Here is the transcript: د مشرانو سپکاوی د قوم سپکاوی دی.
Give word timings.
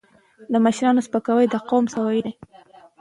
د 0.51 0.53
مشرانو 0.65 1.05
سپکاوی 1.07 1.45
د 1.49 1.55
قوم 1.69 1.85
سپکاوی 1.91 2.19
دی. 2.25 2.33